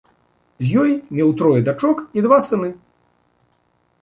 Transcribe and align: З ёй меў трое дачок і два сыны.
З 0.63 0.67
ёй 0.83 0.91
меў 1.17 1.29
трое 1.41 1.59
дачок 1.67 1.97
і 2.19 2.25
два 2.29 2.37
сыны. 2.47 2.71